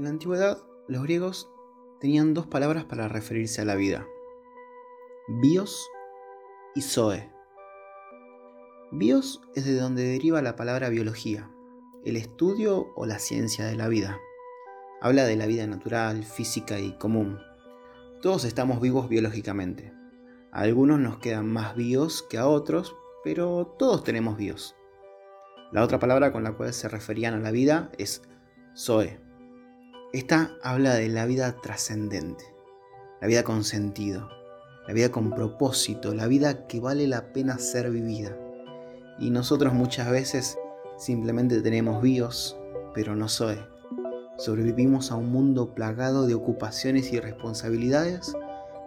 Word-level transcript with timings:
En 0.00 0.04
la 0.04 0.10
antigüedad, 0.12 0.56
los 0.88 1.02
griegos 1.02 1.50
tenían 2.00 2.32
dos 2.32 2.46
palabras 2.46 2.86
para 2.86 3.06
referirse 3.06 3.60
a 3.60 3.66
la 3.66 3.74
vida. 3.74 4.06
Bios 5.42 5.90
y 6.74 6.80
Zoe. 6.80 7.30
Bios 8.92 9.42
es 9.54 9.66
de 9.66 9.76
donde 9.76 10.04
deriva 10.04 10.40
la 10.40 10.56
palabra 10.56 10.88
biología, 10.88 11.50
el 12.02 12.16
estudio 12.16 12.94
o 12.96 13.04
la 13.04 13.18
ciencia 13.18 13.66
de 13.66 13.76
la 13.76 13.88
vida. 13.88 14.18
Habla 15.02 15.24
de 15.24 15.36
la 15.36 15.44
vida 15.44 15.66
natural, 15.66 16.24
física 16.24 16.80
y 16.80 16.96
común. 16.96 17.38
Todos 18.22 18.46
estamos 18.46 18.80
vivos 18.80 19.06
biológicamente. 19.10 19.92
A 20.50 20.62
algunos 20.62 20.98
nos 20.98 21.18
quedan 21.18 21.46
más 21.46 21.76
bios 21.76 22.22
que 22.22 22.38
a 22.38 22.48
otros, 22.48 22.96
pero 23.22 23.76
todos 23.78 24.02
tenemos 24.02 24.38
bios. 24.38 24.74
La 25.72 25.84
otra 25.84 25.98
palabra 25.98 26.32
con 26.32 26.42
la 26.42 26.52
cual 26.56 26.72
se 26.72 26.88
referían 26.88 27.34
a 27.34 27.40
la 27.40 27.50
vida 27.50 27.92
es 27.98 28.22
Zoe. 28.74 29.29
Esta 30.12 30.56
habla 30.60 30.94
de 30.94 31.08
la 31.08 31.24
vida 31.24 31.60
trascendente, 31.62 32.44
la 33.20 33.28
vida 33.28 33.44
con 33.44 33.62
sentido, 33.62 34.28
la 34.88 34.92
vida 34.92 35.12
con 35.12 35.30
propósito, 35.30 36.14
la 36.14 36.26
vida 36.26 36.66
que 36.66 36.80
vale 36.80 37.06
la 37.06 37.32
pena 37.32 37.58
ser 37.58 37.92
vivida. 37.92 38.36
Y 39.20 39.30
nosotros 39.30 39.72
muchas 39.72 40.10
veces 40.10 40.58
simplemente 40.98 41.62
tenemos 41.62 42.02
bios, 42.02 42.58
pero 42.92 43.14
no 43.14 43.28
soy. 43.28 43.56
Sobrevivimos 44.36 45.12
a 45.12 45.14
un 45.14 45.30
mundo 45.30 45.76
plagado 45.76 46.26
de 46.26 46.34
ocupaciones 46.34 47.12
y 47.12 47.20
responsabilidades, 47.20 48.34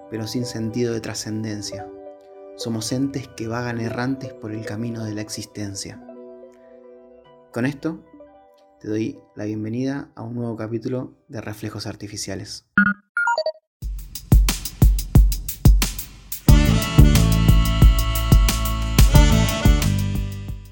pero 0.10 0.28
sin 0.28 0.46
sentido 0.46 0.94
de 0.94 1.00
trascendencia. 1.00 1.88
Somos 2.58 2.92
entes 2.92 3.30
que 3.30 3.48
vagan 3.48 3.80
errantes 3.80 4.34
por 4.34 4.52
el 4.52 4.66
camino 4.66 5.06
de 5.06 5.14
la 5.14 5.22
existencia. 5.22 6.06
Con 7.54 7.66
esto, 7.66 8.00
te 8.84 8.90
doy 8.90 9.18
la 9.38 9.46
bienvenida 9.46 10.12
a 10.14 10.24
un 10.24 10.36
nuevo 10.36 10.58
capítulo 10.58 11.14
de 11.30 11.40
Reflejos 11.40 11.88
Artificiales. 11.88 12.66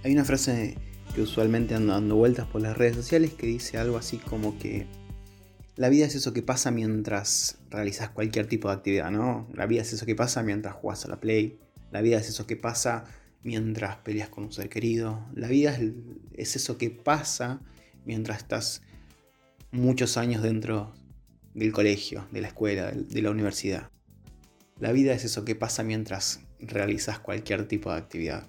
Hay 0.04 0.12
una 0.12 0.26
frase 0.26 0.78
que 1.16 1.22
usualmente 1.22 1.74
ando 1.74 1.94
dando 1.94 2.18
vueltas 2.18 2.48
por 2.48 2.62
las 2.62 2.78
redes 2.78 2.98
sociales 2.98 3.34
que 3.34 3.48
dice 3.48 3.78
algo 3.78 3.96
así 3.96 4.18
como 4.18 4.60
que 4.60 4.88
la 5.78 5.88
vida 5.88 6.06
es 6.06 6.14
eso 6.16 6.34
que 6.34 6.42
pasa 6.42 6.70
mientras 6.70 7.60
realizas 7.70 8.10
cualquier 8.10 8.46
tipo 8.46 8.68
de 8.68 8.74
actividad, 8.74 9.10
¿no? 9.10 9.48
La 9.54 9.68
vida 9.68 9.84
es 9.84 9.94
eso 9.94 10.06
que 10.06 10.16
pasa 10.16 10.44
mientras 10.44 10.76
juegas 10.76 11.06
a 11.06 11.08
la 11.08 11.22
play, 11.22 11.60
la 11.92 12.02
vida 12.02 12.18
es 12.18 12.28
eso 12.28 12.46
que 12.46 12.58
pasa 12.58 13.06
mientras 13.42 13.96
peleas 13.98 14.28
con 14.28 14.44
un 14.44 14.52
ser 14.52 14.68
querido, 14.68 15.26
la 15.34 15.48
vida 15.48 15.78
es, 16.36 16.56
eso 16.58 16.78
que 16.78 16.90
pasa 16.90 17.62
mientras 18.06 18.40
estás 18.40 18.82
muchos 19.72 20.18
años 20.18 20.42
dentro 20.42 20.94
del 21.54 21.72
colegio, 21.72 22.28
de 22.32 22.42
la 22.42 22.48
escuela, 22.48 22.92
de 22.92 23.22
la 23.22 23.32
universidad. 23.32 23.90
La 24.80 24.92
vida 24.92 25.14
es 25.14 25.26
eso 25.26 25.46
que 25.46 25.56
pasa 25.56 25.84
mientras 25.84 26.42
realizas 26.60 27.20
cualquier 27.20 27.68
tipo 27.68 27.92
de 27.92 27.98
actividad. 27.98 28.48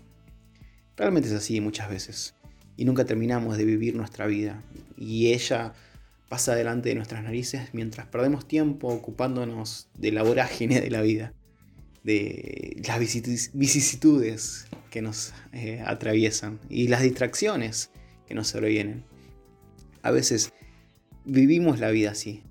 Realmente 0.97 1.28
es 1.28 1.34
así 1.34 1.61
muchas 1.61 1.89
veces. 1.89 2.34
Y 2.77 2.84
nunca 2.84 3.05
terminamos 3.05 3.56
de 3.56 3.64
vivir 3.64 3.94
nuestra 3.97 4.27
vida. 4.27 4.62
Y 4.97 5.33
ella 5.33 5.75
pasa 6.28 6.55
delante 6.55 6.89
de 6.89 6.94
nuestras 6.94 7.22
narices 7.22 7.75
mientras 7.75 8.06
perdemos 8.06 8.48
tiempo 8.48 8.89
ocupándonos 8.89 9.89
de 9.94 10.12
la 10.12 10.22
vorágine 10.22 10.81
de 10.81 10.91
la 10.91 11.03
vida. 11.03 11.34
De 12.03 12.83
las 12.87 12.98
vicisitudes 12.98 14.66
que 14.91 15.03
nos 15.03 15.33
eh, 15.53 15.83
atraviesan 15.84 16.59
y 16.69 16.89
las 16.89 17.03
distracciones 17.03 17.91
que 18.27 18.34
nos 18.34 18.48
sobrevienen. 18.48 19.05
A 20.03 20.11
veces 20.11 20.53
vivimos 21.25 21.81
la 21.81 21.91
vida 21.91 22.11
así. 22.11 22.42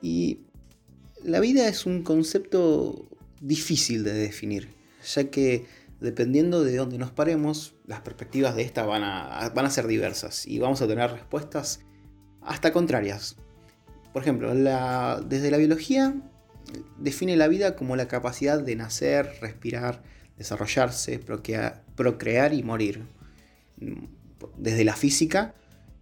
Y 0.00 0.40
la 1.22 1.40
vida 1.40 1.68
es 1.68 1.86
un 1.86 2.02
concepto 2.02 3.08
difícil 3.40 4.04
de 4.04 4.12
definir, 4.12 4.68
ya 5.04 5.30
que 5.30 5.66
dependiendo 6.00 6.62
de 6.62 6.76
dónde 6.76 6.98
nos 6.98 7.10
paremos, 7.10 7.74
las 7.86 8.00
perspectivas 8.00 8.54
de 8.54 8.62
esta 8.62 8.84
van 8.84 9.02
a, 9.02 9.50
van 9.54 9.66
a 9.66 9.70
ser 9.70 9.86
diversas 9.86 10.46
y 10.46 10.58
vamos 10.58 10.80
a 10.80 10.86
tener 10.86 11.10
respuestas 11.10 11.80
hasta 12.40 12.72
contrarias. 12.72 13.36
Por 14.12 14.22
ejemplo, 14.22 14.54
desde 14.54 15.50
la 15.50 15.56
biología 15.58 16.14
define 16.98 17.36
la 17.36 17.48
vida 17.48 17.76
como 17.76 17.96
la 17.96 18.08
capacidad 18.08 18.60
de 18.60 18.76
nacer, 18.76 19.30
respirar, 19.40 20.02
desarrollarse, 20.36 21.18
procrear, 21.18 22.54
y 22.54 22.62
morir. 22.62 23.04
Desde 24.56 24.84
la 24.84 24.94
física 24.94 25.54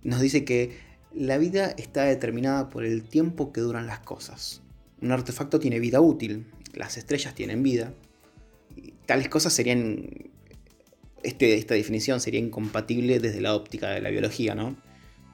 nos 0.06 0.20
dice 0.20 0.44
que 0.44 0.70
la 1.12 1.36
vida 1.36 1.74
está 1.76 2.04
determinada 2.04 2.68
por 2.68 2.84
el 2.84 3.02
tiempo 3.02 3.52
que 3.52 3.60
duran 3.60 3.86
las 3.86 4.00
cosas. 4.00 4.62
Un 5.00 5.10
artefacto 5.10 5.58
tiene 5.58 5.80
vida 5.80 6.00
útil, 6.00 6.46
las 6.74 6.96
estrellas 6.96 7.34
tienen 7.34 7.62
vida, 7.62 7.92
tales 9.06 9.28
cosas 9.28 9.52
serían, 9.52 10.08
este, 11.22 11.54
esta 11.54 11.74
definición 11.74 12.20
sería 12.20 12.38
incompatible 12.38 13.18
desde 13.18 13.40
la 13.40 13.54
óptica 13.54 13.90
de 13.90 14.00
la 14.00 14.10
biología, 14.10 14.54
¿no? 14.54 14.76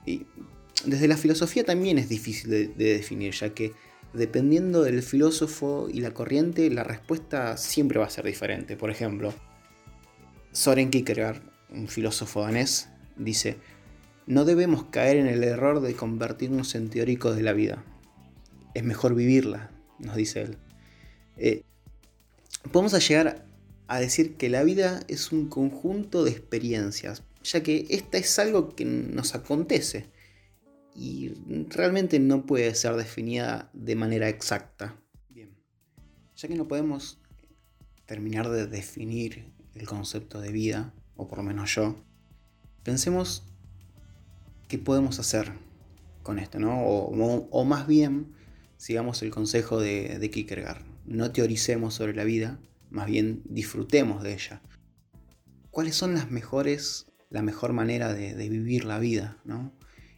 Y 0.06 0.24
desde 0.86 1.06
la 1.06 1.18
filosofía 1.18 1.64
también 1.64 1.98
es 1.98 2.08
difícil 2.08 2.50
de, 2.50 2.68
definir, 2.68 3.34
ya 3.34 3.52
que 3.52 3.72
dependiendo 4.14 4.82
del 4.82 5.02
filósofo 5.02 5.88
y 5.92 6.00
la 6.00 6.12
corriente, 6.12 6.70
la 6.70 6.82
respuesta 6.82 7.58
siempre 7.58 7.98
va 7.98 8.06
a 8.06 8.10
ser 8.10 8.24
diferente. 8.24 8.76
Por 8.76 8.90
ejemplo, 8.90 9.34
Soren 10.52 10.90
Kierkegaard, 10.90 11.42
un 11.70 11.88
filósofo 11.88 12.40
danés, 12.40 12.88
dice, 13.16 13.58
no 14.26 14.44
debemos 14.44 14.84
caer 14.84 15.16
en 15.16 15.26
el 15.26 15.42
error 15.44 15.80
de 15.80 15.94
convertirnos 15.94 16.74
en 16.74 16.90
teóricos 16.90 17.36
de 17.36 17.42
la 17.42 17.52
vida. 17.52 17.84
Es 18.74 18.84
mejor 18.84 19.14
vivirla, 19.14 19.70
nos 19.98 20.16
dice 20.16 20.42
él. 20.42 20.58
Eh, 21.36 21.62
podemos 22.70 23.08
llegar 23.08 23.44
a 23.88 23.98
decir 23.98 24.36
que 24.36 24.48
la 24.48 24.62
vida 24.62 25.00
es 25.08 25.32
un 25.32 25.48
conjunto 25.48 26.24
de 26.24 26.30
experiencias, 26.30 27.22
ya 27.42 27.62
que 27.62 27.86
esta 27.90 28.18
es 28.18 28.38
algo 28.38 28.74
que 28.74 28.84
nos 28.84 29.34
acontece 29.34 30.06
y 30.94 31.32
realmente 31.68 32.18
no 32.18 32.46
puede 32.46 32.74
ser 32.74 32.96
definida 32.96 33.70
de 33.72 33.96
manera 33.96 34.28
exacta. 34.28 34.96
Bien, 35.28 35.50
ya 36.36 36.48
que 36.48 36.54
no 36.54 36.68
podemos 36.68 37.18
terminar 38.06 38.50
de 38.50 38.66
definir 38.66 39.52
el 39.74 39.86
concepto 39.86 40.40
de 40.40 40.52
vida, 40.52 40.92
o 41.16 41.28
por 41.28 41.38
lo 41.38 41.44
menos 41.44 41.74
yo, 41.74 41.96
pensemos 42.82 43.44
qué 44.72 44.78
podemos 44.78 45.18
hacer 45.18 45.52
con 46.22 46.38
esto, 46.38 46.58
¿no? 46.58 46.80
O, 46.82 47.64
más 47.66 47.86
bien, 47.86 48.32
sigamos 48.78 49.20
el 49.20 49.30
consejo 49.30 49.78
de, 49.78 50.18
de 50.18 50.30
Kierkegaard, 50.30 50.82
no 51.04 51.30
teoricemos 51.30 51.92
sobre 51.92 52.14
la 52.14 52.24
vida, 52.24 52.58
más 52.88 53.06
bien 53.06 53.42
disfrutemos 53.44 54.22
de 54.22 54.32
ella. 54.32 54.62
¿Cuáles 55.70 55.94
son 55.94 56.14
las 56.14 56.30
mejores, 56.30 57.04
la 57.28 57.42
mejor 57.42 57.74
manera 57.74 58.14
de, 58.14 58.48
vivir 58.48 58.86
la 58.86 58.98
vida? 58.98 59.36
¿no? 59.44 59.74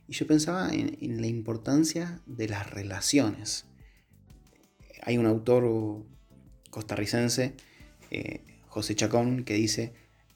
Y 0.07 0.13
yo 0.13 0.25
pensaba 0.29 0.71
en, 0.73 1.21
la 1.21 1.27
importancia 1.27 2.21
de 2.27 2.47
las 2.47 2.71
relaciones. 2.71 3.65
Hay 5.03 5.19
un 5.19 5.27
autor 5.27 6.07
costarricense, 6.71 7.57
eh, 8.13 8.45
José 8.69 8.95
Chacón, 8.95 9.43
que 9.43 9.55
dice, 9.55 9.95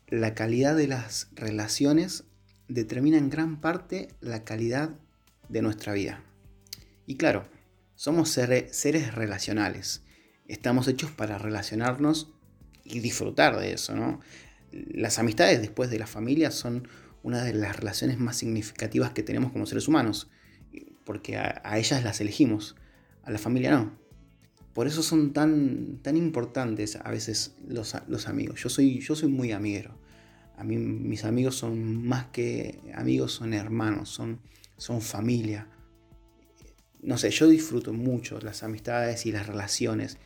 la 0.09 0.35
calidad 0.35 0.75
de 0.75 0.89
las 0.89 1.29
relaciones 1.37 2.25
determina 2.69 3.19
en 3.19 3.31
gran 3.31 3.61
parte 3.61 4.09
la 4.21 4.45
calidad 4.45 4.91
de 5.49 5.63
nuestra 5.63 5.93
vida. 5.93 6.23
Y 7.07 7.17
claro, 7.17 7.49
somos 7.95 8.31
seres 8.31 9.15
relacionales 9.15 10.03
estamos 10.49 10.89
hechos 10.89 11.11
para 11.11 11.39
relacionarnos 11.39 12.33
y 12.83 13.01
disfrutar 13.01 13.59
de 13.61 13.75
eso, 13.75 13.95
¿no? 13.95 14.21
Las 14.73 15.19
amistades 15.19 15.61
después 15.61 15.91
de 15.91 15.99
la 15.99 16.07
familia 16.07 16.51
son 16.51 16.89
una 17.23 17.45
de 17.45 17.53
las 17.55 17.77
relaciones 17.77 18.19
más 18.19 18.37
significativas 18.37 19.13
que 19.13 19.23
tenemos 19.23 19.53
como 19.53 19.67
seres 19.67 19.89
humanos, 19.89 20.31
porque 21.05 21.37
a, 21.37 21.79
ellas 21.79 22.03
las 22.03 22.21
elegimos, 22.21 22.77
a 23.23 23.31
la 23.31 23.39
familia 23.39 23.71
no. 23.71 23.99
Por 24.73 24.87
eso 24.87 25.03
son 25.03 25.33
tan, 25.33 25.99
tan 26.03 26.17
importantes 26.17 26.97
a 26.97 27.11
veces 27.11 27.57
los, 27.67 27.95
los 28.07 28.29
amigos. 28.29 28.63
Yo 28.63 28.69
soy, 28.69 29.01
yo 29.01 29.17
soy 29.17 29.29
muy 29.29 29.53
amiguero. 29.53 29.99
A 30.59 30.65
mí 30.65 30.77
mis 30.77 31.25
amigos 31.25 31.55
son 31.55 32.05
más 32.07 32.27
que 32.27 32.81
amigos, 32.95 33.33
son 33.33 33.55
hermanos, 33.55 34.09
son, 34.09 34.41
son 34.77 35.01
familia. 35.01 35.69
No 37.01 37.17
sé, 37.17 37.31
yo 37.31 37.47
disfruto 37.49 37.93
mucho 37.93 38.41
las 38.41 38.65
amistades 38.65 39.25
y 39.25 39.33
las 39.33 39.47
relaciones. 39.47 40.19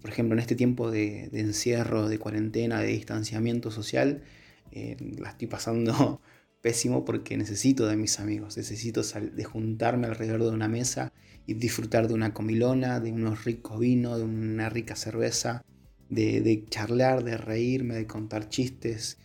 Por 0.00 0.10
ejemplo, 0.10 0.34
en 0.34 0.40
este 0.40 0.56
tiempo 0.56 0.90
de, 0.90 1.30
encierro, 1.32 2.08
de 2.08 2.18
cuarentena, 2.18 2.80
de 2.80 2.88
distanciamiento 2.88 3.70
social, 3.70 4.24
eh, 4.72 4.96
la 5.18 5.30
estoy 5.30 5.46
pasando 5.46 6.20
pésimo 6.60 7.04
porque 7.04 7.36
necesito 7.36 7.86
de 7.86 7.96
mis 7.96 8.18
amigos, 8.18 8.56
necesito 8.56 9.02
de 9.02 9.44
juntarme 9.44 10.08
alrededor 10.08 10.42
de 10.42 10.50
una 10.50 10.68
mesa 10.68 11.12
y 11.46 11.54
disfrutar 11.54 12.08
de 12.08 12.14
una 12.14 12.34
comilona, 12.34 12.98
de 12.98 13.12
unos 13.12 13.44
ricos 13.44 13.78
vinos, 13.78 14.18
de 14.18 14.24
una 14.24 14.68
rica 14.68 14.96
cerveza, 14.96 15.64
de, 16.10 16.64
charlar, 16.68 17.24
de 17.24 17.36
reírme, 17.36 17.94
de 17.94 18.06
contar 18.06 18.48
chistes. 18.48 19.18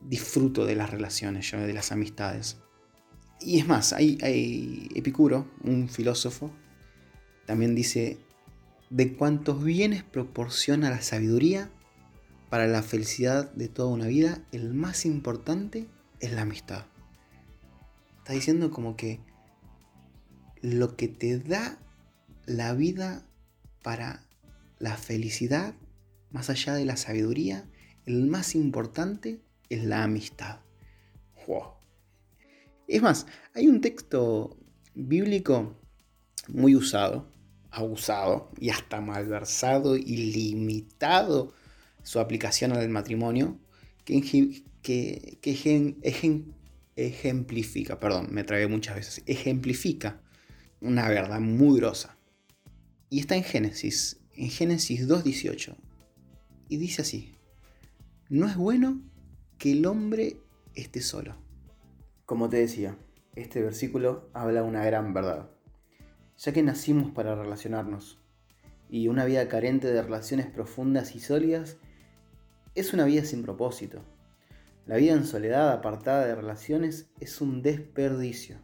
Disfruto 0.00 0.64
de 0.64 0.74
las 0.74 0.90
relaciones, 0.90 1.50
de 1.50 1.72
las 1.74 1.92
amistades. 1.92 2.58
Y 3.40 3.58
es 3.58 3.68
más, 3.68 3.92
hay, 3.92 4.18
hay 4.22 4.88
Epicuro, 4.94 5.46
un 5.62 5.88
filósofo, 5.88 6.50
también 7.46 7.74
dice, 7.74 8.18
de 8.90 9.14
cuántos 9.14 9.62
bienes 9.62 10.02
proporciona 10.02 10.90
la 10.90 11.00
sabiduría 11.00 11.70
para 12.50 12.66
la 12.66 12.82
felicidad 12.82 13.52
de 13.52 13.68
toda 13.68 13.88
una 13.88 14.08
vida, 14.08 14.42
el 14.52 14.74
más 14.74 15.06
importante 15.06 15.86
es 16.18 16.32
la 16.32 16.42
amistad. 16.42 16.84
Está 18.18 18.32
diciendo 18.32 18.70
como 18.70 18.96
que 18.96 19.20
lo 20.60 20.96
que 20.96 21.08
te 21.08 21.38
da 21.38 21.78
la 22.46 22.74
vida 22.74 23.24
para 23.82 24.26
la 24.78 24.96
felicidad, 24.96 25.74
más 26.30 26.50
allá 26.50 26.74
de 26.74 26.84
la 26.84 26.96
sabiduría, 26.96 27.68
el 28.06 28.26
más 28.26 28.54
importante 28.54 29.40
es 29.68 29.84
la 29.84 30.04
amistad. 30.04 30.60
Es 32.86 33.02
más, 33.02 33.26
hay 33.54 33.66
un 33.66 33.80
texto 33.80 34.56
bíblico 34.94 35.76
muy 36.48 36.74
usado, 36.76 37.30
abusado 37.70 38.50
y 38.58 38.70
hasta 38.70 39.00
malversado 39.00 39.96
y 39.96 40.32
limitado 40.32 41.52
su 42.02 42.18
aplicación 42.20 42.72
al 42.72 42.88
matrimonio, 42.88 43.58
que, 44.04 44.62
que, 44.82 45.38
ejemplifica, 46.96 48.00
perdón, 48.00 48.28
me 48.30 48.44
tragué 48.44 48.66
muchas 48.66 48.96
veces, 48.96 49.22
ejemplifica 49.26 50.20
una 50.80 51.08
verdad 51.08 51.40
muy 51.40 51.78
grosa. 51.78 52.16
Y 53.08 53.20
está 53.20 53.36
en 53.36 53.44
Génesis, 53.44 54.20
en 54.34 54.50
Génesis 54.50 55.08
2.18. 55.08 55.76
Y 56.70 56.76
dice 56.76 57.02
así, 57.02 57.34
no 58.28 58.46
es 58.46 58.56
bueno 58.56 59.02
que 59.58 59.72
el 59.72 59.84
hombre 59.86 60.36
esté 60.76 61.00
solo. 61.00 61.34
Como 62.26 62.48
te 62.48 62.58
decía, 62.58 62.96
este 63.34 63.60
versículo 63.60 64.30
habla 64.34 64.62
una 64.62 64.84
gran 64.84 65.12
verdad, 65.12 65.50
ya 66.38 66.52
que 66.52 66.62
nacimos 66.62 67.10
para 67.10 67.34
relacionarnos, 67.34 68.20
y 68.88 69.08
una 69.08 69.24
vida 69.24 69.48
carente 69.48 69.88
de 69.88 70.00
relaciones 70.00 70.46
profundas 70.46 71.16
y 71.16 71.18
sólidas 71.18 71.76
es 72.76 72.94
una 72.94 73.04
vida 73.04 73.24
sin 73.24 73.42
propósito. 73.42 74.04
La 74.86 74.94
vida 74.94 75.14
en 75.14 75.26
soledad, 75.26 75.72
apartada 75.72 76.24
de 76.24 76.36
relaciones, 76.36 77.10
es 77.18 77.40
un 77.40 77.62
desperdicio. 77.62 78.58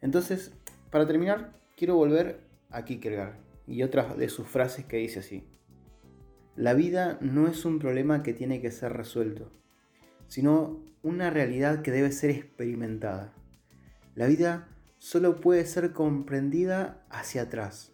Entonces, 0.00 0.50
para 0.90 1.06
terminar, 1.06 1.52
quiero 1.76 1.94
volver 1.94 2.40
a 2.68 2.84
Kierkegaard 2.84 3.36
y 3.68 3.84
otras 3.84 4.18
de 4.18 4.28
sus 4.28 4.48
frases 4.48 4.86
que 4.86 4.96
dice 4.96 5.20
así. 5.20 5.49
La 6.56 6.74
vida 6.74 7.16
no 7.20 7.46
es 7.46 7.64
un 7.64 7.78
problema 7.78 8.22
que 8.22 8.34
tiene 8.34 8.60
que 8.60 8.72
ser 8.72 8.92
resuelto, 8.92 9.52
sino 10.26 10.84
una 11.02 11.30
realidad 11.30 11.82
que 11.82 11.92
debe 11.92 12.10
ser 12.12 12.30
experimentada. 12.30 13.32
La 14.16 14.26
vida 14.26 14.68
solo 14.98 15.40
puede 15.40 15.64
ser 15.64 15.92
comprendida 15.92 17.06
hacia 17.08 17.42
atrás, 17.42 17.92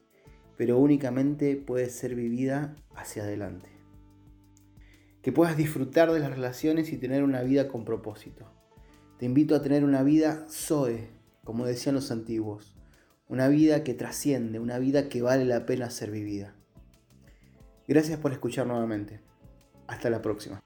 pero 0.56 0.78
únicamente 0.78 1.56
puede 1.56 1.90
ser 1.90 2.14
vivida 2.14 2.74
hacia 2.94 3.22
adelante. 3.22 3.68
Que 5.22 5.32
puedas 5.32 5.56
disfrutar 5.56 6.10
de 6.10 6.20
las 6.20 6.30
relaciones 6.30 6.92
y 6.92 6.96
tener 6.96 7.22
una 7.22 7.42
vida 7.42 7.68
con 7.68 7.84
propósito. 7.84 8.50
Te 9.18 9.26
invito 9.26 9.54
a 9.54 9.62
tener 9.62 9.84
una 9.84 10.02
vida 10.02 10.46
Zoe, 10.50 11.10
como 11.44 11.66
decían 11.66 11.94
los 11.94 12.10
antiguos, 12.10 12.74
una 13.28 13.48
vida 13.48 13.84
que 13.84 13.94
trasciende, 13.94 14.58
una 14.58 14.78
vida 14.78 15.08
que 15.08 15.22
vale 15.22 15.44
la 15.44 15.66
pena 15.66 15.90
ser 15.90 16.10
vivida. 16.10 16.55
Gracias 17.88 18.18
por 18.18 18.32
escuchar 18.32 18.66
nuevamente. 18.66 19.20
Hasta 19.86 20.10
la 20.10 20.20
próxima. 20.20 20.60